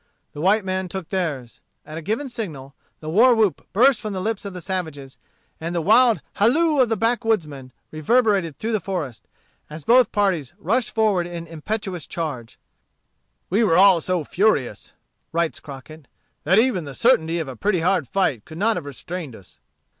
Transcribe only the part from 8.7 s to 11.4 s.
the forest, as both parties rushed forward